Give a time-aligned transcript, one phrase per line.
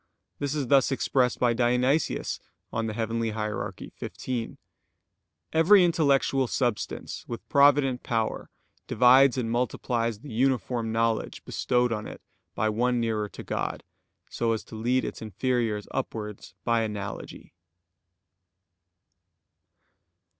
[0.39, 2.39] This is thus expressed by Dionysius
[2.71, 2.91] (Coel.
[2.91, 3.71] Hier.
[4.01, 4.57] xv):
[5.53, 8.49] "Every intellectual substance with provident power
[8.87, 12.19] divides and multiplies the uniform knowledge bestowed on it
[12.55, 13.83] by one nearer to God,
[14.27, 17.53] so as to lead its inferiors upwards by analogy."